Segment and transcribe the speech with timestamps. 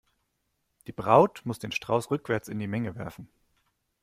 [0.87, 3.29] Die Braut muss den Strauß rückwärts in die Menge werfen.